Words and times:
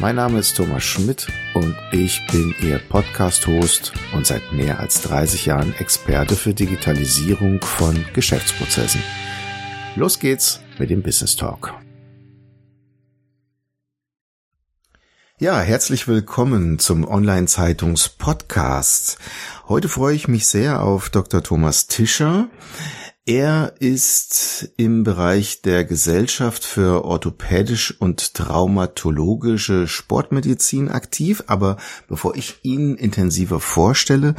Mein 0.00 0.14
Name 0.14 0.38
ist 0.38 0.56
Thomas 0.56 0.84
Schmidt 0.84 1.26
und 1.54 1.74
ich 1.90 2.24
bin 2.30 2.54
Ihr 2.62 2.78
Podcast-Host 2.78 3.92
und 4.14 4.28
seit 4.28 4.52
mehr 4.52 4.78
als 4.78 5.02
30 5.02 5.46
Jahren 5.46 5.74
Experte 5.74 6.36
für 6.36 6.54
Digitalisierung 6.54 7.60
von 7.60 8.04
Geschäftsprozessen. 8.14 9.02
Los 9.96 10.20
geht's 10.20 10.60
mit 10.78 10.90
dem 10.90 11.02
Business 11.02 11.34
Talk. 11.34 11.74
Ja, 15.40 15.60
herzlich 15.60 16.06
willkommen 16.06 16.78
zum 16.78 17.04
Online-Zeitungs-Podcast. 17.04 19.18
Heute 19.68 19.88
freue 19.88 20.14
ich 20.14 20.28
mich 20.28 20.46
sehr 20.46 20.80
auf 20.80 21.10
Dr. 21.10 21.42
Thomas 21.42 21.88
Tischer. 21.88 22.48
Er 23.28 23.74
ist 23.78 24.72
im 24.78 25.04
Bereich 25.04 25.60
der 25.60 25.84
Gesellschaft 25.84 26.64
für 26.64 27.04
orthopädisch 27.04 27.94
und 28.00 28.32
traumatologische 28.32 29.86
Sportmedizin 29.86 30.88
aktiv. 30.88 31.44
Aber 31.46 31.76
bevor 32.08 32.36
ich 32.36 32.54
ihn 32.62 32.94
intensiver 32.94 33.60
vorstelle, 33.60 34.34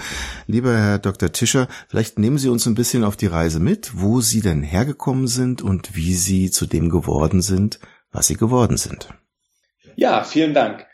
lieber 0.48 0.76
Herr 0.76 0.98
Dr. 0.98 1.32
Tischer, 1.32 1.68
vielleicht 1.88 2.18
nehmen 2.18 2.40
Sie 2.40 2.50
uns 2.50 2.66
ein 2.66 2.74
bisschen 2.74 3.04
auf 3.04 3.16
die 3.16 3.28
Reise 3.28 3.60
mit, 3.60 3.92
wo 3.94 4.22
Sie 4.22 4.42
denn 4.42 4.64
hergekommen 4.64 5.28
sind 5.28 5.62
und 5.62 5.96
wie 5.96 6.16
Sie 6.16 6.50
zu 6.50 6.66
dem 6.66 6.90
geworden 6.90 7.44
sind, 7.44 7.80
was 8.12 8.26
Sie 8.26 8.38
geworden 8.38 8.78
sind. 8.78 9.10
Ja, 9.98 10.24
vielen 10.24 10.56
Dank. 10.56 10.88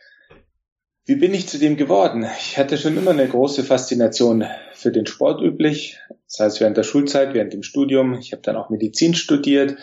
Wie 1.06 1.16
bin 1.16 1.34
ich 1.34 1.48
zu 1.48 1.60
dem 1.60 1.78
geworden? 1.78 2.28
Ich 2.40 2.58
hatte 2.58 2.78
schon 2.78 2.98
immer 2.98 3.12
eine 3.12 3.30
große 3.30 3.64
Faszination 3.64 4.44
für 4.74 4.92
den 4.92 5.06
Sport 5.06 5.42
üblich, 5.42 5.98
das 6.38 6.46
heißt 6.46 6.62
während 6.62 6.78
der 6.78 6.84
Schulzeit, 6.84 7.34
während 7.34 7.54
dem 7.54 7.64
Studium. 7.64 8.16
Ich 8.16 8.32
habe 8.32 8.42
dann 8.42 8.56
auch 8.56 8.70
Medizin 8.70 9.16
studiert, 9.16 9.78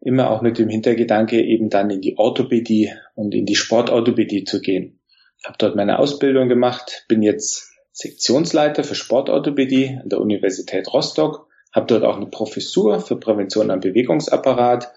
immer 0.00 0.30
auch 0.30 0.42
mit 0.42 0.58
dem 0.58 0.68
Hintergedanke, 0.68 1.40
eben 1.40 1.70
dann 1.70 1.90
in 1.90 2.00
die 2.00 2.18
Orthopädie 2.18 2.92
und 3.14 3.34
in 3.34 3.46
die 3.46 3.56
Sportorthopädie 3.56 4.44
zu 4.44 4.60
gehen. 4.60 5.00
Ich 5.38 5.46
habe 5.46 5.56
dort 5.58 5.76
meine 5.76 5.98
Ausbildung 5.98 6.48
gemacht, 6.48 7.04
bin 7.08 7.22
jetzt 7.22 7.70
Sektionsleiter 7.92 8.84
für 8.84 8.94
Sportorthopädie 8.94 9.98
an 10.02 10.08
der 10.08 10.20
Universität 10.20 10.92
Rostock, 10.92 11.48
habe 11.72 11.86
dort 11.86 12.04
auch 12.04 12.16
eine 12.16 12.26
Professur 12.26 13.00
für 13.00 13.16
Prävention 13.16 13.70
am 13.70 13.80
Bewegungsapparat 13.80 14.92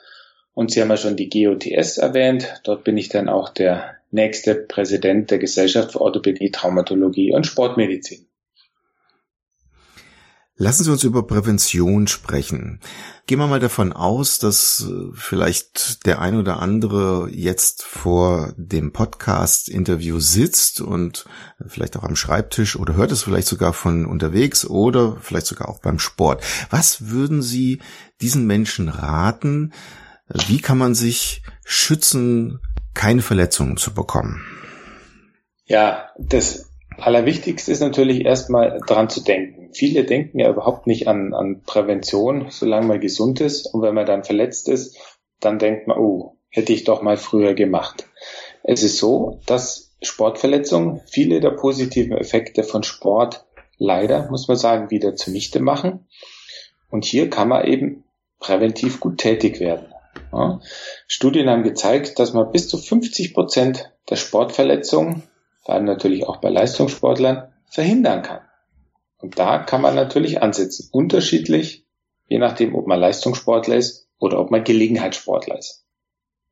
und 0.53 0.71
Sie 0.71 0.81
haben 0.81 0.89
ja 0.89 0.97
schon 0.97 1.15
die 1.15 1.29
GOTS 1.29 1.97
erwähnt. 1.97 2.61
Dort 2.63 2.83
bin 2.83 2.97
ich 2.97 3.09
dann 3.09 3.29
auch 3.29 3.49
der 3.49 3.95
nächste 4.09 4.55
Präsident 4.55 5.29
der 5.31 5.37
Gesellschaft 5.37 5.91
für 5.91 6.01
Orthopädie, 6.01 6.51
Traumatologie 6.51 7.33
und 7.33 7.45
Sportmedizin. 7.45 8.26
Lassen 10.59 10.83
Sie 10.83 10.91
uns 10.91 11.03
über 11.03 11.27
Prävention 11.27 12.07
sprechen. 12.07 12.79
Gehen 13.27 13.37
wir 13.37 13.45
mal 13.45 13.59
davon 13.59 13.93
aus, 13.93 14.39
dass 14.39 14.87
äh, 14.89 15.11
vielleicht 15.13 16.07
der 16.07 16.19
ein 16.19 16.35
oder 16.35 16.59
andere 16.59 17.29
jetzt 17.31 17.83
vor 17.83 18.53
dem 18.57 18.91
Podcast-Interview 18.91 20.19
sitzt 20.19 20.81
und 20.81 21.25
vielleicht 21.67 21.95
auch 21.95 22.03
am 22.03 22.15
Schreibtisch 22.15 22.75
oder 22.75 22.95
hört 22.95 23.11
es 23.11 23.21
vielleicht 23.21 23.47
sogar 23.47 23.71
von 23.71 24.07
unterwegs 24.07 24.65
oder 24.65 25.17
vielleicht 25.21 25.45
sogar 25.45 25.69
auch 25.69 25.79
beim 25.79 25.99
Sport. 25.99 26.43
Was 26.71 27.09
würden 27.09 27.43
Sie 27.43 27.79
diesen 28.19 28.47
Menschen 28.47 28.89
raten? 28.89 29.73
Wie 30.47 30.59
kann 30.59 30.79
man 30.79 30.95
sich 30.95 31.43
schützen, 31.65 32.61
keine 32.95 33.21
Verletzungen 33.21 33.77
zu 33.77 33.93
bekommen? 33.93 34.41
Ja, 35.65 36.09
das 36.17 36.71
Allerwichtigste 36.97 37.71
ist 37.71 37.81
natürlich 37.81 38.25
erstmal 38.25 38.79
dran 38.87 39.07
zu 39.07 39.23
denken. 39.23 39.56
Viele 39.73 40.03
denken 40.03 40.39
ja 40.39 40.49
überhaupt 40.49 40.87
nicht 40.87 41.07
an, 41.07 41.33
an 41.33 41.61
Prävention, 41.65 42.47
solange 42.49 42.87
man 42.87 42.99
gesund 42.99 43.41
ist. 43.41 43.73
Und 43.73 43.81
wenn 43.81 43.93
man 43.93 44.05
dann 44.05 44.23
verletzt 44.23 44.69
ist, 44.69 44.97
dann 45.39 45.59
denkt 45.59 45.87
man, 45.87 45.97
oh, 45.97 46.37
hätte 46.49 46.73
ich 46.73 46.83
doch 46.83 47.01
mal 47.01 47.17
früher 47.17 47.53
gemacht. 47.53 48.07
Es 48.63 48.83
ist 48.83 48.97
so, 48.97 49.39
dass 49.45 49.95
Sportverletzungen 50.01 51.01
viele 51.07 51.39
der 51.39 51.51
positiven 51.51 52.17
Effekte 52.17 52.63
von 52.63 52.83
Sport 52.83 53.45
leider, 53.77 54.29
muss 54.29 54.47
man 54.47 54.57
sagen, 54.57 54.89
wieder 54.89 55.15
zunichte 55.15 55.59
machen. 55.59 56.07
Und 56.89 57.05
hier 57.05 57.29
kann 57.29 57.49
man 57.49 57.65
eben 57.65 58.03
präventiv 58.39 58.99
gut 58.99 59.17
tätig 59.17 59.59
werden. 59.59 59.87
Ja. 60.31 60.59
Studien 61.07 61.49
haben 61.49 61.63
gezeigt, 61.63 62.19
dass 62.19 62.33
man 62.33 62.51
bis 62.51 62.67
zu 62.67 62.77
50 62.77 63.33
Prozent 63.33 63.91
der 64.09 64.15
Sportverletzungen, 64.15 65.23
vor 65.63 65.75
allem 65.75 65.85
natürlich 65.85 66.27
auch 66.27 66.37
bei 66.37 66.49
Leistungssportlern, 66.49 67.51
verhindern 67.69 68.21
kann. 68.21 68.46
Und 69.17 69.39
da 69.39 69.59
kann 69.59 69.81
man 69.81 69.95
natürlich 69.95 70.41
ansetzen. 70.41 70.89
Unterschiedlich, 70.91 71.85
je 72.27 72.39
nachdem, 72.39 72.75
ob 72.75 72.87
man 72.87 72.99
Leistungssportler 72.99 73.75
ist 73.75 74.07
oder 74.19 74.39
ob 74.39 74.51
man 74.51 74.63
Gelegenheitssportler 74.63 75.57
ist. 75.57 75.83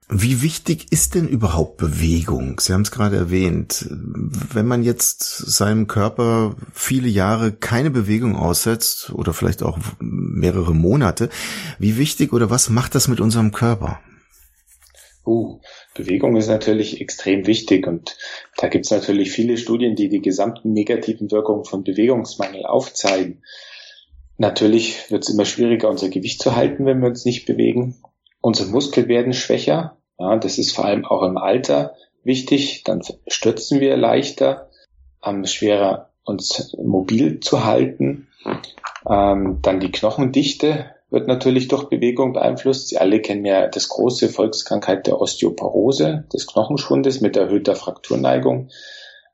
Wie 0.07 0.43
wichtig 0.43 0.91
ist 0.91 1.15
denn 1.15 1.27
überhaupt 1.27 1.77
Bewegung? 1.77 2.59
Sie 2.59 2.73
haben 2.73 2.83
es 2.83 2.91
gerade 2.91 3.15
erwähnt. 3.15 3.87
Wenn 3.89 4.67
man 4.67 4.83
jetzt 4.83 5.19
seinem 5.19 5.87
Körper 5.87 6.55
viele 6.73 7.07
Jahre 7.07 7.51
keine 7.51 7.89
Bewegung 7.89 8.35
aussetzt 8.35 9.09
oder 9.09 9.33
vielleicht 9.33 9.63
auch 9.63 9.79
mehrere 9.99 10.75
Monate, 10.75 11.29
wie 11.79 11.97
wichtig 11.97 12.33
oder 12.33 12.51
was 12.51 12.69
macht 12.69 12.93
das 12.93 13.07
mit 13.07 13.19
unserem 13.19 13.51
Körper? 13.51 13.99
Uh, 15.25 15.59
Bewegung 15.95 16.35
ist 16.35 16.47
natürlich 16.47 17.01
extrem 17.01 17.47
wichtig 17.47 17.87
und 17.87 18.15
da 18.57 18.67
gibt 18.67 18.85
es 18.85 18.91
natürlich 18.91 19.31
viele 19.31 19.57
Studien, 19.57 19.95
die 19.95 20.07
die 20.07 20.21
gesamten 20.21 20.71
negativen 20.71 21.31
Wirkungen 21.31 21.65
von 21.65 21.83
Bewegungsmangel 21.83 22.65
aufzeigen. 22.65 23.41
Natürlich 24.37 25.09
wird 25.09 25.23
es 25.23 25.29
immer 25.29 25.45
schwieriger, 25.45 25.89
unser 25.89 26.09
Gewicht 26.09 26.41
zu 26.41 26.55
halten, 26.55 26.85
wenn 26.85 26.99
wir 26.99 27.07
uns 27.07 27.25
nicht 27.25 27.45
bewegen. 27.45 27.95
Unsere 28.41 28.69
Muskeln 28.69 29.07
werden 29.07 29.33
schwächer. 29.33 29.97
Ja, 30.19 30.37
das 30.37 30.57
ist 30.57 30.73
vor 30.73 30.85
allem 30.85 31.05
auch 31.05 31.23
im 31.23 31.37
Alter 31.37 31.95
wichtig. 32.23 32.83
Dann 32.83 33.01
stürzen 33.27 33.79
wir 33.79 33.97
leichter, 33.97 34.69
haben 35.21 35.45
schwerer 35.47 36.09
uns 36.23 36.75
mobil 36.77 37.39
zu 37.39 37.65
halten. 37.65 38.27
Ähm, 39.09 39.59
dann 39.61 39.79
die 39.79 39.91
Knochendichte 39.91 40.94
wird 41.15 41.27
natürlich 41.27 41.69
durch 41.69 41.85
Bewegung 41.85 42.33
beeinflusst. 42.33 42.89
Sie 42.89 42.97
alle 42.97 43.21
kennen 43.21 43.45
ja 43.45 43.67
das 43.67 43.89
große 43.89 44.29
Volkskrankheit 44.29 45.07
der 45.07 45.19
Osteoporose, 45.19 46.25
des 46.31 46.45
Knochenschwundes 46.45 47.21
mit 47.21 47.37
erhöhter 47.37 47.75
Frakturneigung, 47.75 48.69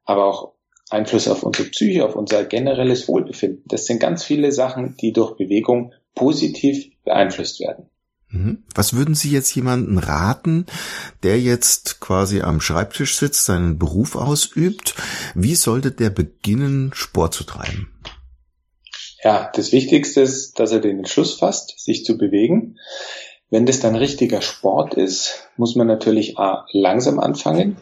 aber 0.06 0.25
auch 0.25 0.53
Einfluss 0.91 1.28
auf 1.28 1.44
unsere 1.44 1.70
Psyche, 1.70 2.06
auf 2.06 2.16
unser 2.16 2.46
generelles 2.46 3.08
Wohlbefinden. 3.08 3.64
Das 3.66 3.86
sind 3.86 4.00
ganz 4.00 4.24
viele 4.24 4.52
Sachen, 4.52 4.96
die 5.02 5.12
durch 5.12 5.36
Bewegung 5.36 5.94
positiv 6.16 6.91
beeinflusst 7.03 7.59
werden. 7.59 7.90
Mhm. 8.30 8.64
Was 8.75 8.94
würden 8.94 9.16
Sie 9.16 9.31
jetzt 9.31 9.53
jemanden 9.56 9.97
raten, 9.97 10.66
der 11.24 11.40
jetzt 11.40 12.00
quasi 12.00 12.41
am 12.41 12.62
Schreibtisch 12.62 13.18
sitzt, 13.18 13.46
seinen 13.46 13.78
Beruf 13.78 14.16
ausübt? 14.16 14.96
Wie 15.36 15.56
sollte 15.56 15.91
der 15.91 16.09
beginnen, 16.09 16.91
Sport 16.94 17.34
zu 17.34 17.44
treiben? 17.44 17.91
Ja, 19.24 19.52
das 19.54 19.72
Wichtigste 19.72 20.22
ist, 20.22 20.59
dass 20.59 20.72
er 20.72 20.80
den 20.80 20.98
Entschluss 20.98 21.36
fasst, 21.36 21.80
sich 21.80 22.04
zu 22.04 22.18
bewegen. 22.18 22.78
Wenn 23.50 23.66
das 23.66 23.80
dann 23.80 23.96
richtiger 23.96 24.42
Sport 24.42 24.96
ist, 24.96 25.50
muss 25.58 25.76
man 25.76 25.86
natürlich 25.86 26.40
A, 26.40 26.66
langsam 26.72 27.20
anfangen. 27.20 27.78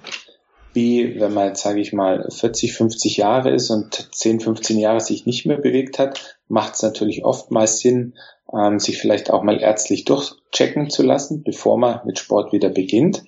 Wie 0.73 1.19
wenn 1.19 1.33
man 1.33 1.47
jetzt, 1.47 1.61
sage 1.61 1.79
ich 1.79 1.93
mal, 1.93 2.27
40, 2.29 2.73
50 2.73 3.17
Jahre 3.17 3.51
ist 3.51 3.69
und 3.69 4.09
10, 4.13 4.39
15 4.39 4.77
Jahre 4.77 4.99
sich 4.99 5.25
nicht 5.25 5.45
mehr 5.45 5.57
bewegt 5.57 5.97
hat, 5.97 6.39
macht 6.47 6.75
es 6.75 6.81
natürlich 6.81 7.23
oftmals 7.23 7.79
Sinn, 7.79 8.15
ähm, 8.53 8.79
sich 8.79 8.97
vielleicht 8.97 9.31
auch 9.31 9.43
mal 9.43 9.61
ärztlich 9.61 10.05
durchchecken 10.05 10.89
zu 10.89 11.03
lassen, 11.03 11.43
bevor 11.43 11.77
man 11.77 12.01
mit 12.05 12.19
Sport 12.19 12.51
wieder 12.51 12.69
beginnt. 12.69 13.23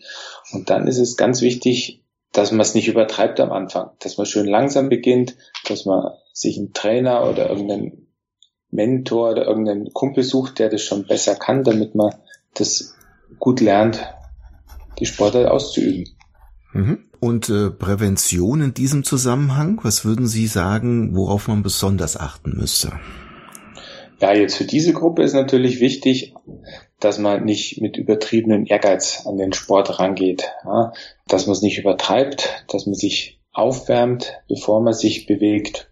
Und 0.51 0.69
dann 0.69 0.87
ist 0.87 0.99
es 0.99 1.17
ganz 1.17 1.41
wichtig, 1.41 2.03
dass 2.31 2.51
man 2.51 2.61
es 2.61 2.75
nicht 2.75 2.87
übertreibt 2.87 3.39
am 3.39 3.51
Anfang, 3.51 3.91
dass 3.99 4.17
man 4.17 4.25
schön 4.25 4.47
langsam 4.47 4.89
beginnt, 4.89 5.35
dass 5.67 5.85
man 5.85 6.11
sich 6.33 6.57
einen 6.57 6.73
Trainer 6.73 7.29
oder 7.29 7.49
irgendeinen 7.49 8.07
Mentor 8.69 9.31
oder 9.31 9.45
irgendeinen 9.45 9.93
Kumpel 9.93 10.23
sucht, 10.23 10.59
der 10.59 10.69
das 10.69 10.81
schon 10.81 11.05
besser 11.05 11.35
kann, 11.35 11.63
damit 11.63 11.93
man 11.93 12.13
das 12.53 12.95
gut 13.39 13.59
lernt, 13.59 14.07
die 14.99 15.05
Sportart 15.05 15.47
auszuüben. 15.47 16.09
Mhm. 16.73 16.99
Und 17.19 17.49
äh, 17.49 17.69
Prävention 17.69 18.61
in 18.61 18.73
diesem 18.73 19.03
Zusammenhang, 19.03 19.79
was 19.83 20.05
würden 20.05 20.27
Sie 20.27 20.47
sagen, 20.47 21.15
worauf 21.15 21.47
man 21.47 21.63
besonders 21.63 22.17
achten 22.17 22.57
müsste? 22.57 22.93
Ja, 24.19 24.33
jetzt 24.33 24.55
für 24.55 24.65
diese 24.65 24.93
Gruppe 24.93 25.23
ist 25.23 25.33
natürlich 25.33 25.79
wichtig, 25.79 26.33
dass 26.99 27.17
man 27.17 27.43
nicht 27.43 27.81
mit 27.81 27.97
übertriebenen 27.97 28.65
Ehrgeiz 28.65 29.23
an 29.25 29.37
den 29.37 29.53
Sport 29.53 29.99
rangeht, 29.99 30.51
ja, 30.63 30.93
dass 31.27 31.47
man 31.47 31.53
es 31.53 31.61
nicht 31.61 31.79
übertreibt, 31.79 32.65
dass 32.69 32.85
man 32.85 32.95
sich 32.95 33.39
aufwärmt, 33.51 34.33
bevor 34.47 34.81
man 34.81 34.93
sich 34.93 35.25
bewegt 35.25 35.90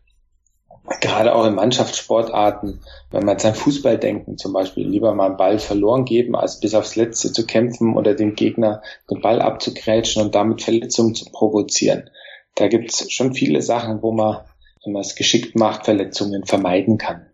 gerade 1.02 1.36
auch 1.36 1.46
in 1.46 1.56
Mannschaftssportarten, 1.56 2.82
wenn 3.12 3.26
man 3.26 3.40
sein 3.40 3.56
Fußballdenken 3.56 4.38
zum 4.38 4.54
Beispiel, 4.54 4.88
lieber 4.88 5.14
mal 5.14 5.28
einen 5.28 5.38
Ball 5.38 5.60
verloren 5.60 6.06
geben, 6.06 6.36
als 6.36 6.60
bis 6.60 6.74
aufs 6.74 6.96
Letzte 6.96 7.32
zu 7.32 7.46
kämpfen 7.46 7.96
oder 7.96 8.16
dem 8.16 8.36
Gegner 8.36 8.82
den 9.10 9.22
Ball 9.22 9.42
abzugrätschen 9.42 10.22
und 10.22 10.36
damit 10.36 10.62
Verletzungen 10.62 11.16
zu 11.16 11.26
provozieren. 11.26 12.10
Da 12.56 12.68
gibt's 12.68 13.12
schon 13.12 13.34
viele 13.34 13.62
Sachen, 13.62 14.02
wo 14.02 14.12
man, 14.12 14.40
wenn 14.84 14.94
man 14.94 15.02
es 15.02 15.16
geschickt 15.16 15.56
macht, 15.56 15.86
Verletzungen 15.86 16.46
vermeiden 16.46 16.98
kann. 16.98 17.28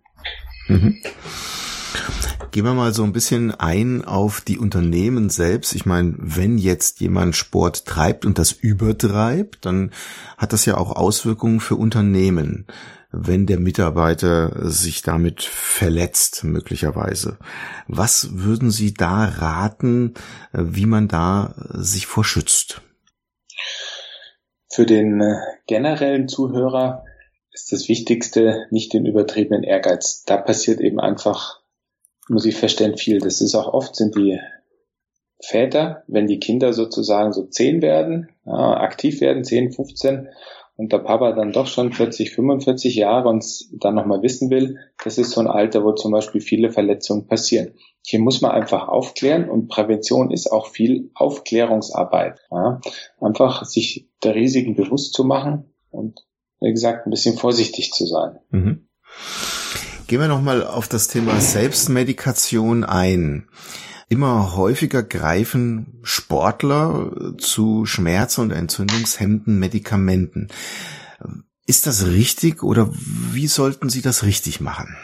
Mhm. 0.68 1.01
Gehen 2.51 2.63
wir 2.63 2.74
mal 2.74 2.94
so 2.94 3.04
ein 3.04 3.12
bisschen 3.12 3.51
ein 3.51 4.06
auf 4.06 4.40
die 4.40 4.58
Unternehmen 4.58 5.30
selbst. 5.30 5.75
Ich 5.75 5.86
meine, 5.86 6.13
wenn 6.18 6.58
jetzt 6.58 7.01
jemand 7.01 7.36
Sport 7.36 7.86
treibt 7.86 8.25
und 8.25 8.40
das 8.40 8.54
übertreibt, 8.54 9.66
dann 9.66 9.92
hat 10.38 10.54
das 10.54 10.66
ja 10.66 10.78
auch 10.78 10.96
Auswirkungen 10.96 11.60
für 11.60 11.75
Unternehmen, 11.75 12.66
wenn 13.18 13.46
der 13.46 13.60
Mitarbeiter 13.60 14.70
sich 14.70 15.02
damit 15.02 15.44
verletzt, 15.44 16.44
möglicherweise. 16.44 17.38
Was 17.88 18.30
würden 18.32 18.72
Sie 18.72 18.94
da 18.94 19.26
raten, 19.26 20.14
wie 20.52 20.86
man 20.86 21.08
da 21.08 21.56
sich 21.72 22.08
vorschützt? 22.08 22.82
Für 24.70 24.86
den 24.86 25.22
äh, 25.22 25.38
generellen 25.68 26.28
Zuhörer 26.28 27.06
ist 27.52 27.72
das 27.72 27.88
Wichtigste 27.88 28.66
nicht 28.72 28.94
den 28.94 29.06
übertriebenen 29.06 29.64
Ehrgeiz. 29.64 30.24
Da 30.26 30.36
passiert 30.38 30.82
eben 30.82 31.00
einfach 31.00 31.62
muss 32.28 32.46
ich 32.46 32.56
feststellen, 32.56 32.98
viel. 32.98 33.20
Das 33.20 33.42
ist 33.42 33.56
auch 33.56 33.74
oft 33.74 33.96
sind 33.96 34.16
die 34.16 34.40
Väter, 35.40 36.04
wenn 36.08 36.28
die 36.28 36.40
Kinder 36.40 36.74
sozusagen 36.74 37.34
so 37.34 37.46
zehn 37.46 37.82
werden, 37.82 38.30
ja, 38.46 38.78
aktiv 38.78 39.22
werden, 39.22 39.44
zehn, 39.44 39.72
15, 39.72 40.30
und 40.77 40.92
der 40.92 41.00
Papa 41.00 41.31
dann 41.31 41.51
doch 41.51 41.68
schon 41.68 41.94
40, 41.94 42.31
45 42.31 42.95
Jahre 42.95 43.30
und 43.30 43.45
dann 43.72 43.95
nochmal 43.95 44.22
wissen 44.22 44.50
will, 44.50 44.77
das 45.04 45.18
ist 45.18 45.31
so 45.31 45.42
ein 45.42 45.48
Alter, 45.48 45.83
wo 45.83 45.94
zum 45.94 46.12
Beispiel 46.12 46.42
viele 46.42 46.72
Verletzungen 46.72 47.27
passieren. 47.27 47.74
Hier 48.06 48.19
muss 48.19 48.42
man 48.42 48.51
einfach 48.51 48.88
aufklären 48.88 49.50
und 49.50 49.68
Prävention 49.68 50.31
ist 50.31 50.51
auch 50.51 50.68
viel 50.68 51.10
Aufklärungsarbeit. 51.16 52.39
Ja. 52.51 52.81
Einfach 53.19 53.63
sich 53.66 54.10
der 54.24 54.36
Risiken 54.36 54.75
bewusst 54.75 55.13
zu 55.13 55.24
machen 55.24 55.74
und, 55.92 56.25
wie 56.60 56.72
gesagt, 56.72 57.07
ein 57.07 57.12
bisschen 57.12 57.38
vorsichtig 57.38 57.92
zu 57.92 58.06
sein. 58.06 58.39
Mhm. 58.50 58.88
Gehen 60.07 60.19
wir 60.19 60.27
nochmal 60.27 60.63
auf 60.63 60.88
das 60.88 61.07
Thema 61.07 61.39
Selbstmedikation 61.39 62.83
ein. 62.83 63.48
Immer 64.07 64.56
häufiger 64.56 65.02
greifen 65.02 66.00
Sportler 66.04 67.34
zu 67.38 67.86
Schmerz- 67.86 68.38
und 68.38 68.52
entzündungshemmenden 68.52 69.57
Medikamenten. 69.60 70.50
Ist 71.66 71.88
das 71.88 72.06
richtig 72.06 72.62
oder 72.62 72.90
wie 72.92 73.48
sollten 73.48 73.90
sie 73.90 74.04
das 74.04 74.24
richtig 74.24 74.62
machen? 74.62 74.96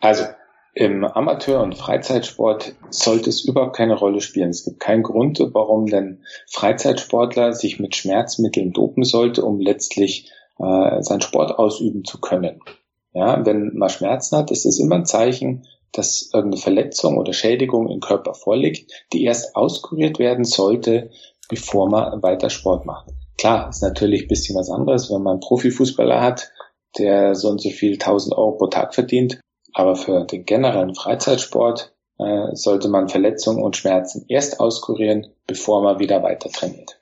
Also 0.00 0.24
im 0.72 1.04
Amateur- 1.04 1.62
und 1.62 1.76
Freizeitsport 1.76 2.74
sollte 2.90 3.30
es 3.30 3.44
überhaupt 3.44 3.76
keine 3.76 3.94
Rolle 3.94 4.20
spielen. 4.20 4.50
Es 4.50 4.64
gibt 4.64 4.80
keinen 4.80 5.02
Grund, 5.02 5.38
warum 5.52 5.86
denn 5.86 6.24
Freizeitsportler 6.50 7.52
sich 7.52 7.78
mit 7.78 7.94
Schmerzmitteln 7.94 8.72
dopen 8.72 9.04
sollte, 9.04 9.44
um 9.44 9.60
letztlich 9.60 10.32
äh, 10.58 11.02
seinen 11.02 11.20
Sport 11.20 11.58
ausüben 11.58 12.04
zu 12.04 12.20
können. 12.20 12.60
Ja, 13.12 13.46
wenn 13.46 13.76
man 13.76 13.88
Schmerzen 13.90 14.36
hat, 14.36 14.50
ist 14.50 14.66
es 14.66 14.80
immer 14.80 14.96
ein 14.96 15.06
Zeichen, 15.06 15.64
dass 15.94 16.30
irgendeine 16.32 16.60
Verletzung 16.60 17.18
oder 17.18 17.32
Schädigung 17.32 17.88
im 17.88 18.00
Körper 18.00 18.34
vorliegt, 18.34 18.90
die 19.12 19.24
erst 19.24 19.56
auskuriert 19.56 20.18
werden 20.18 20.44
sollte, 20.44 21.10
bevor 21.48 21.88
man 21.88 22.22
weiter 22.22 22.50
Sport 22.50 22.84
macht. 22.84 23.08
Klar, 23.38 23.68
ist 23.68 23.82
natürlich 23.82 24.22
ein 24.22 24.28
bisschen 24.28 24.56
was 24.56 24.70
anderes, 24.70 25.10
wenn 25.10 25.22
man 25.22 25.34
einen 25.34 25.40
Profifußballer 25.40 26.20
hat, 26.20 26.50
der 26.98 27.34
so 27.34 27.48
und 27.48 27.60
so 27.60 27.70
viel 27.70 27.94
1000 27.94 28.36
Euro 28.36 28.52
pro 28.52 28.66
Tag 28.66 28.94
verdient. 28.94 29.40
Aber 29.72 29.96
für 29.96 30.24
den 30.24 30.44
generellen 30.44 30.94
Freizeitsport 30.94 31.94
äh, 32.18 32.54
sollte 32.54 32.88
man 32.88 33.08
Verletzungen 33.08 33.62
und 33.62 33.76
Schmerzen 33.76 34.24
erst 34.28 34.60
auskurieren, 34.60 35.26
bevor 35.46 35.82
man 35.82 35.98
wieder 35.98 36.22
weiter 36.22 36.48
trainiert. 36.48 36.98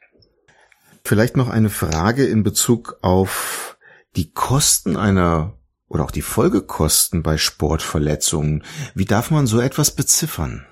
Vielleicht 1.05 1.37
noch 1.37 1.49
eine 1.49 1.69
Frage 1.69 2.25
in 2.25 2.43
Bezug 2.43 2.99
auf 3.03 3.77
die 4.17 4.33
Kosten 4.33 4.97
einer 4.97 5.59
oder 5.93 6.05
auch 6.05 6.11
die 6.11 6.23
Folgekosten 6.23 7.23
bei 7.23 7.37
Sportverletzungen. 7.37 8.65
Wie 8.95 9.05
darf 9.05 9.31
man 9.31 9.47
so 9.47 9.61
etwas 9.61 9.91
beziffern? 9.91 10.67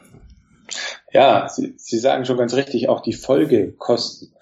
Ja, 1.13 1.49
Sie, 1.49 1.75
Sie 1.77 1.99
sagen 1.99 2.25
schon 2.25 2.39
ganz 2.39 2.55
richtig, 2.55 2.89
auch 2.89 3.01
die 3.01 3.13
Folgekosten. 3.13 4.35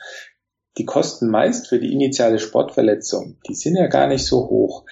Die 0.77 0.85
Kosten 0.85 1.29
meist 1.31 1.67
für 1.67 1.81
die 1.81 1.93
initiale 1.93 2.39
Sportverletzung, 2.39 3.39
die 3.49 3.55
sind 3.55 3.75
ja 3.75 3.89
gar 3.89 4.07
nicht 4.07 4.25
so 4.25 4.49
hoch. 4.49 4.85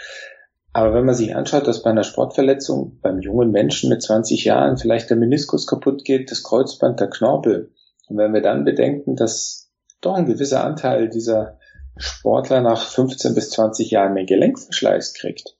Aber 0.73 0.93
wenn 0.93 1.06
man 1.06 1.15
sich 1.15 1.35
anschaut, 1.37 1.67
dass 1.69 1.83
bei 1.83 1.91
einer 1.91 2.03
Sportverletzung 2.03 2.99
beim 3.00 3.21
jungen 3.21 3.53
Menschen 3.53 3.89
mit 3.89 4.03
20 4.03 4.44
Jahren 4.44 4.79
vielleicht 4.79 5.09
der 5.09 5.17
Meniskus 5.17 5.67
kaputt 5.67 6.05
geht, 6.05 6.31
das 6.32 6.43
Kreuzband, 6.43 6.99
der 6.99 7.09
Knorpel, 7.09 7.73
und 8.09 8.19
wenn 8.19 8.35
wir 8.35 8.43
dann 8.43 8.65
bedenken, 8.65 9.17
dass 9.17 9.71
doch 10.00 10.15
ein 10.15 10.27
gewisser 10.27 10.65
Anteil 10.65 11.09
dieser 11.09 11.59
Sportler 11.97 12.61
nach 12.61 12.87
15 12.91 13.35
bis 13.35 13.50
20 13.50 13.91
Jahren 13.91 14.15
mehr 14.15 14.27
Gelenkverschleiß 14.27 15.15
kriegt, 15.15 15.56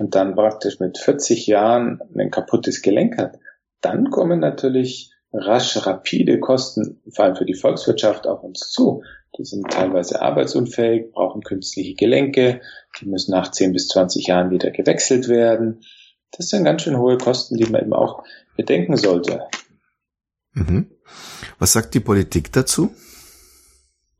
und 0.00 0.14
dann 0.14 0.34
praktisch 0.34 0.80
mit 0.80 0.96
40 0.96 1.46
Jahren 1.46 2.00
ein 2.16 2.30
kaputtes 2.30 2.80
Gelenk 2.80 3.18
hat, 3.18 3.38
dann 3.82 4.10
kommen 4.10 4.40
natürlich 4.40 5.12
rasch 5.30 5.86
rapide 5.86 6.40
Kosten, 6.40 7.02
vor 7.10 7.26
allem 7.26 7.36
für 7.36 7.44
die 7.44 7.54
Volkswirtschaft, 7.54 8.26
auf 8.26 8.42
uns 8.42 8.70
zu. 8.70 9.02
Die 9.38 9.44
sind 9.44 9.70
teilweise 9.70 10.22
arbeitsunfähig, 10.22 11.12
brauchen 11.12 11.42
künstliche 11.42 11.94
Gelenke, 11.94 12.62
die 13.00 13.06
müssen 13.06 13.32
nach 13.32 13.50
10 13.50 13.72
bis 13.72 13.88
20 13.88 14.26
Jahren 14.26 14.50
wieder 14.50 14.70
gewechselt 14.70 15.28
werden. 15.28 15.82
Das 16.32 16.48
sind 16.48 16.64
ganz 16.64 16.82
schön 16.82 16.98
hohe 16.98 17.18
Kosten, 17.18 17.56
die 17.56 17.70
man 17.70 17.82
eben 17.82 17.92
auch 17.92 18.24
bedenken 18.56 18.96
sollte. 18.96 19.42
Mhm. 20.52 20.90
Was 21.58 21.74
sagt 21.74 21.92
die 21.92 22.00
Politik 22.00 22.52
dazu? 22.52 22.90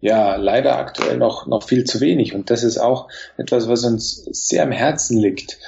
Ja 0.01 0.37
leider 0.37 0.79
aktuell 0.79 1.17
noch, 1.17 1.47
noch 1.47 1.63
viel 1.63 1.85
zu 1.85 2.01
wenig. 2.01 2.35
Und 2.35 2.51
das 2.51 2.65
ist 2.65 2.79
auch 2.79 3.09
etwas, 3.37 3.69
was 3.69 3.85
uns 3.85 4.25
sehr 4.33 4.63
am 4.63 4.73
Herzen 4.73 5.19
liegt. 5.19 5.59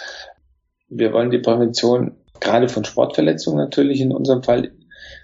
Wir 0.88 1.12
wollen 1.12 1.30
die 1.30 1.38
Prävention 1.38 2.16
gerade 2.40 2.68
von 2.68 2.84
Sportverletzungen 2.84 3.58
natürlich 3.58 4.00
in 4.00 4.12
unserem 4.12 4.42
Fall 4.42 4.72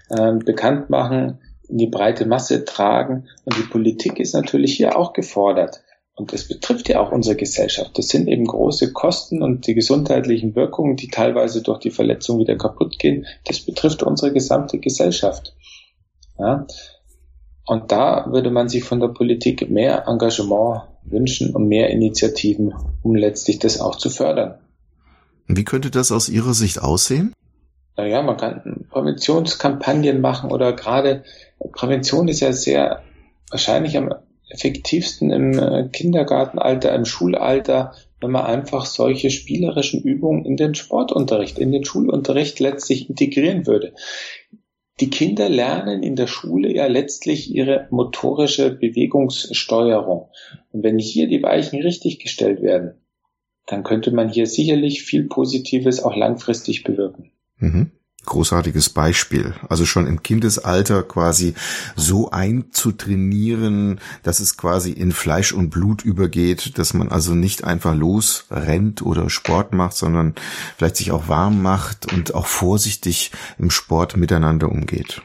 äh, 0.09 0.33
bekannt 0.33 0.89
machen, 0.89 1.39
in 1.67 1.77
die 1.77 1.87
breite 1.87 2.25
Masse 2.25 2.65
tragen. 2.65 3.27
Und 3.45 3.57
die 3.57 3.69
Politik 3.69 4.19
ist 4.19 4.33
natürlich 4.33 4.75
hier 4.75 4.97
auch 4.97 5.13
gefordert. 5.13 5.81
Und 6.15 6.33
das 6.33 6.47
betrifft 6.47 6.89
ja 6.89 6.99
auch 6.99 7.13
unsere 7.13 7.37
Gesellschaft. 7.37 7.97
Das 7.97 8.09
sind 8.09 8.27
eben 8.27 8.45
große 8.45 8.91
Kosten 8.91 9.41
und 9.41 9.67
die 9.67 9.73
gesundheitlichen 9.73 10.53
Wirkungen, 10.53 10.97
die 10.97 11.07
teilweise 11.07 11.63
durch 11.63 11.79
die 11.79 11.91
Verletzung 11.91 12.39
wieder 12.39 12.57
kaputt 12.57 12.99
gehen. 12.99 13.25
Das 13.45 13.61
betrifft 13.61 14.03
unsere 14.03 14.33
gesamte 14.33 14.79
Gesellschaft. 14.79 15.55
Ja? 16.37 16.67
Und 17.69 17.91
da 17.91 18.25
würde 18.31 18.49
man 18.49 18.67
sich 18.67 18.83
von 18.83 18.99
der 18.99 19.09
Politik 19.09 19.69
mehr 19.69 20.07
Engagement 20.07 20.85
wünschen 21.03 21.55
und 21.55 21.67
mehr 21.67 21.91
Initiativen, 21.91 22.73
um 23.03 23.13
letztlich 23.13 23.59
das 23.59 23.79
auch 23.79 23.95
zu 23.95 24.09
fördern. 24.09 24.55
Wie 25.45 25.63
könnte 25.65 25.91
das 25.91 26.11
aus 26.11 26.29
Ihrer 26.29 26.55
Sicht 26.55 26.81
aussehen? 26.81 27.31
Naja, 27.95 28.23
man 28.23 28.37
kann 28.37 28.85
Präventionskampagnen 28.89 30.19
machen 30.19 30.51
oder 30.51 30.73
gerade 30.73 31.23
Prävention 31.73 32.27
ist 32.27 32.39
ja 32.39 32.53
sehr 32.53 33.03
wahrscheinlich 33.51 33.95
am 33.97 34.15
effektivsten 34.49 35.29
im 35.29 35.59
äh, 35.59 35.89
Kindergartenalter, 35.89 36.95
im 36.95 37.05
Schulalter, 37.05 37.93
wenn 38.19 38.31
man 38.31 38.47
einfach 38.47 38.87
solche 38.87 39.29
spielerischen 39.29 40.01
Übungen 40.01 40.43
in 40.43 40.57
den 40.57 40.73
Sportunterricht, 40.73 41.59
in 41.59 41.71
den 41.71 41.85
Schulunterricht 41.85 42.59
letztlich 42.59 43.11
integrieren 43.11 43.67
würde 43.67 43.93
die 44.99 45.09
Kinder 45.09 45.49
lernen 45.49 46.03
in 46.03 46.15
der 46.15 46.27
Schule 46.27 46.73
ja 46.73 46.87
letztlich 46.87 47.53
ihre 47.53 47.87
motorische 47.89 48.71
Bewegungssteuerung. 48.71 50.29
Und 50.71 50.83
wenn 50.83 50.99
hier 50.99 51.27
die 51.27 51.41
Weichen 51.41 51.81
richtig 51.81 52.19
gestellt 52.19 52.61
werden, 52.61 52.95
dann 53.65 53.83
könnte 53.83 54.11
man 54.11 54.29
hier 54.29 54.47
sicherlich 54.47 55.03
viel 55.03 55.25
Positives 55.25 56.03
auch 56.03 56.15
langfristig 56.15 56.83
bewirken. 56.83 57.31
Mhm 57.57 57.91
großartiges 58.25 58.89
Beispiel. 58.89 59.53
Also 59.67 59.85
schon 59.85 60.07
im 60.07 60.21
Kindesalter 60.23 61.03
quasi 61.03 61.55
so 61.95 62.31
einzutrainieren, 62.31 63.99
dass 64.23 64.39
es 64.39 64.57
quasi 64.57 64.91
in 64.91 65.11
Fleisch 65.11 65.51
und 65.53 65.69
Blut 65.69 66.03
übergeht, 66.03 66.77
dass 66.77 66.93
man 66.93 67.09
also 67.09 67.33
nicht 67.33 67.63
einfach 67.63 67.95
losrennt 67.95 69.01
oder 69.01 69.29
Sport 69.29 69.73
macht, 69.73 69.95
sondern 69.95 70.35
vielleicht 70.77 70.97
sich 70.97 71.11
auch 71.11 71.27
warm 71.27 71.61
macht 71.61 72.11
und 72.13 72.33
auch 72.35 72.45
vorsichtig 72.45 73.31
im 73.57 73.71
Sport 73.71 74.17
miteinander 74.17 74.69
umgeht. 74.69 75.21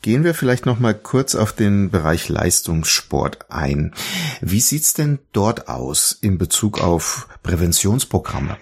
Gehen 0.00 0.22
wir 0.22 0.32
vielleicht 0.32 0.64
noch 0.64 0.78
mal 0.78 0.94
kurz 0.94 1.34
auf 1.34 1.52
den 1.52 1.90
Bereich 1.90 2.28
Leistungssport 2.28 3.50
ein. 3.50 3.92
Wie 4.40 4.60
sieht's 4.60 4.94
denn 4.94 5.18
dort 5.32 5.68
aus 5.68 6.16
in 6.20 6.38
Bezug 6.38 6.80
auf 6.80 7.28
Präventionsprogramme? 7.42 8.58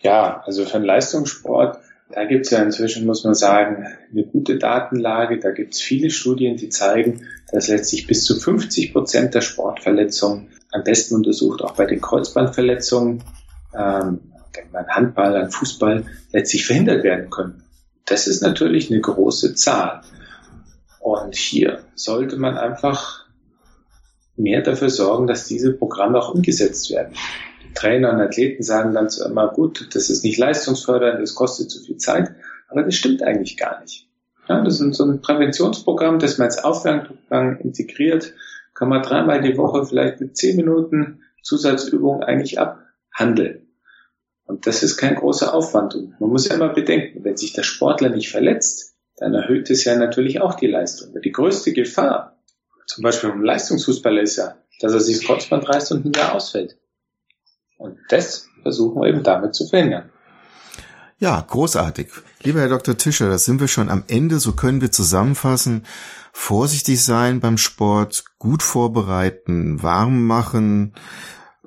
Ja, 0.00 0.42
also 0.46 0.64
für 0.64 0.78
den 0.78 0.84
Leistungssport 0.84 1.78
Da 2.10 2.24
gibt 2.24 2.46
es 2.46 2.52
ja 2.52 2.62
inzwischen, 2.62 3.06
muss 3.06 3.24
man 3.24 3.34
sagen, 3.34 3.86
eine 4.10 4.24
gute 4.24 4.58
Datenlage. 4.58 5.38
Da 5.38 5.50
gibt 5.50 5.74
es 5.74 5.80
viele 5.80 6.10
Studien, 6.10 6.56
die 6.56 6.70
zeigen, 6.70 7.26
dass 7.52 7.68
letztlich 7.68 8.06
bis 8.06 8.24
zu 8.24 8.38
50 8.38 8.92
Prozent 8.92 9.34
der 9.34 9.42
Sportverletzungen 9.42 10.48
am 10.72 10.84
besten 10.84 11.16
untersucht, 11.16 11.62
auch 11.62 11.72
bei 11.72 11.84
den 11.84 12.00
Kreuzbandverletzungen, 12.00 13.22
ähm, 13.74 14.20
an 14.72 14.88
Handball, 14.88 15.36
an 15.36 15.50
Fußball, 15.50 16.04
letztlich 16.32 16.66
verhindert 16.66 17.04
werden 17.04 17.30
können. 17.30 17.62
Das 18.06 18.26
ist 18.26 18.42
natürlich 18.42 18.90
eine 18.90 19.00
große 19.00 19.54
Zahl. 19.54 20.00
Und 21.00 21.36
hier 21.36 21.80
sollte 21.94 22.36
man 22.36 22.56
einfach 22.56 23.26
mehr 24.36 24.62
dafür 24.62 24.88
sorgen, 24.88 25.26
dass 25.26 25.46
diese 25.46 25.72
Programme 25.72 26.18
auch 26.18 26.34
umgesetzt 26.34 26.90
werden. 26.90 27.14
Trainer 27.74 28.12
und 28.12 28.20
Athleten 28.20 28.62
sagen 28.62 28.94
dann 28.94 29.08
zwar 29.08 29.28
immer, 29.28 29.48
gut, 29.48 29.94
das 29.94 30.10
ist 30.10 30.24
nicht 30.24 30.38
leistungsfördernd, 30.38 31.20
das 31.20 31.34
kostet 31.34 31.70
zu 31.70 31.80
viel 31.82 31.96
Zeit, 31.96 32.34
aber 32.68 32.82
das 32.82 32.94
stimmt 32.94 33.22
eigentlich 33.22 33.56
gar 33.56 33.80
nicht. 33.80 34.08
Ja, 34.48 34.62
das 34.62 34.80
ist 34.80 34.96
so 34.96 35.04
ein 35.04 35.20
Präventionsprogramm, 35.20 36.18
das 36.18 36.38
man 36.38 36.46
als 36.46 36.64
Aufwärmprogramm 36.64 37.58
integriert, 37.60 38.34
kann 38.74 38.88
man 38.88 39.02
dreimal 39.02 39.42
die 39.42 39.56
Woche 39.56 39.84
vielleicht 39.84 40.20
mit 40.20 40.36
zehn 40.36 40.56
Minuten 40.56 41.20
Zusatzübung 41.42 42.22
eigentlich 42.22 42.58
abhandeln. 42.58 43.66
Und 44.44 44.66
das 44.66 44.82
ist 44.82 44.96
kein 44.96 45.16
großer 45.16 45.52
Aufwand. 45.52 45.94
Und 45.94 46.18
man 46.20 46.30
muss 46.30 46.48
ja 46.48 46.54
immer 46.54 46.70
bedenken, 46.70 47.22
wenn 47.24 47.36
sich 47.36 47.52
der 47.52 47.62
Sportler 47.62 48.08
nicht 48.08 48.30
verletzt, 48.30 48.94
dann 49.16 49.34
erhöht 49.34 49.68
es 49.68 49.84
ja 49.84 49.96
natürlich 49.96 50.40
auch 50.40 50.54
die 50.54 50.68
Leistung. 50.68 51.20
Die 51.20 51.32
größte 51.32 51.72
Gefahr, 51.72 52.38
zum 52.86 53.02
Beispiel 53.02 53.30
im 53.30 53.42
Leistungsfußballer, 53.42 54.22
ist 54.22 54.36
ja, 54.36 54.56
dass 54.80 54.94
er 54.94 55.00
sich 55.00 55.18
das 55.18 55.26
Kreuzband 55.26 55.68
reißt 55.68 55.92
und 55.92 56.06
ein 56.06 56.12
Jahr 56.12 56.34
ausfällt. 56.34 56.78
Und 57.78 57.98
das 58.08 58.48
versuchen 58.62 59.00
wir 59.00 59.08
eben 59.08 59.22
damit 59.22 59.54
zu 59.54 59.66
verhindern. 59.66 60.10
Ja, 61.20 61.40
großartig. 61.40 62.10
Lieber 62.42 62.60
Herr 62.60 62.68
Dr. 62.68 62.96
Tischer, 62.96 63.28
da 63.28 63.38
sind 63.38 63.60
wir 63.60 63.66
schon 63.66 63.88
am 63.88 64.04
Ende. 64.06 64.38
So 64.38 64.52
können 64.52 64.80
wir 64.80 64.92
zusammenfassen. 64.92 65.84
Vorsichtig 66.32 67.02
sein 67.02 67.40
beim 67.40 67.58
Sport, 67.58 68.24
gut 68.38 68.62
vorbereiten, 68.62 69.82
warm 69.82 70.26
machen 70.26 70.94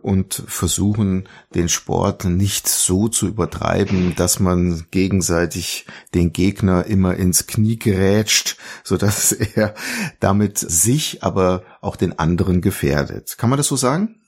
und 0.02 0.44
versuchen, 0.48 1.28
den 1.54 1.70
Sport 1.70 2.26
nicht 2.26 2.68
so 2.68 3.08
zu 3.08 3.28
übertreiben, 3.28 4.16
dass 4.16 4.40
man 4.40 4.86
gegenseitig 4.92 5.86
den 6.14 6.32
Gegner 6.32 6.86
immer 6.86 7.16
ins 7.16 7.48
Knie 7.48 7.78
gerätscht, 7.78 8.58
so 8.84 8.98
dass 8.98 9.32
er 9.34 9.74
damit 10.20 10.58
sich, 10.58 11.24
aber 11.24 11.64
auch 11.82 11.96
den 11.96 12.18
anderen 12.18 12.62
gefährdet. 12.62 13.38
Kann 13.38 13.50
man 13.50 13.58
das 13.58 13.68
so 13.68 13.76
sagen? 13.76 14.21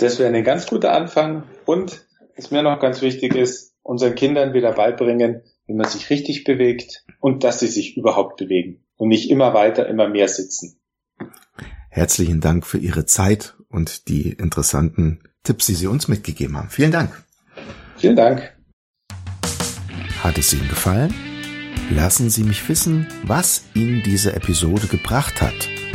Das 0.00 0.18
wäre 0.18 0.34
ein 0.34 0.44
ganz 0.44 0.66
guter 0.66 0.94
Anfang 0.94 1.42
und 1.66 2.06
was 2.34 2.50
mir 2.50 2.62
noch 2.62 2.80
ganz 2.80 3.02
wichtig 3.02 3.34
ist, 3.34 3.74
unseren 3.82 4.14
Kindern 4.14 4.54
wieder 4.54 4.72
beibringen, 4.72 5.42
wie 5.66 5.74
man 5.74 5.86
sich 5.86 6.08
richtig 6.08 6.44
bewegt 6.44 7.04
und 7.20 7.44
dass 7.44 7.60
sie 7.60 7.66
sich 7.66 7.98
überhaupt 7.98 8.38
bewegen 8.38 8.82
und 8.96 9.08
nicht 9.08 9.30
immer 9.30 9.52
weiter, 9.52 9.86
immer 9.88 10.08
mehr 10.08 10.26
sitzen. 10.28 10.80
Herzlichen 11.90 12.40
Dank 12.40 12.66
für 12.66 12.78
Ihre 12.78 13.04
Zeit 13.04 13.56
und 13.68 14.08
die 14.08 14.32
interessanten 14.32 15.20
Tipps, 15.42 15.66
die 15.66 15.74
Sie 15.74 15.86
uns 15.86 16.08
mitgegeben 16.08 16.56
haben. 16.56 16.70
Vielen 16.70 16.92
Dank. 16.92 17.22
Vielen 17.98 18.16
Dank. 18.16 18.56
Hat 20.22 20.38
es 20.38 20.54
Ihnen 20.54 20.68
gefallen? 20.68 21.12
Lassen 21.90 22.30
Sie 22.30 22.44
mich 22.44 22.66
wissen, 22.70 23.06
was 23.24 23.64
Ihnen 23.74 24.02
diese 24.02 24.32
Episode 24.32 24.86
gebracht 24.86 25.42
hat, 25.42 25.68